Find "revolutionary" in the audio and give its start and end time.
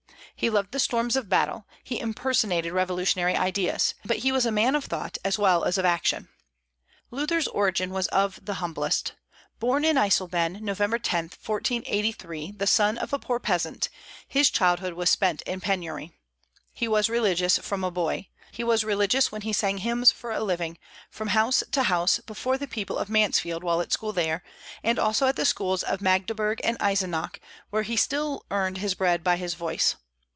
2.73-3.35